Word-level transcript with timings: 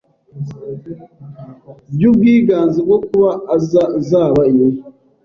by’ubwiganze 1.93 2.79
bwo 2.87 2.97
kuba 3.07 3.29
zaba 4.09 4.41
inzungu 4.51 4.83